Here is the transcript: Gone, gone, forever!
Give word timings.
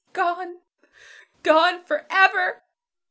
Gone, 0.13 0.61
gone, 1.43 1.83
forever! 1.83 2.63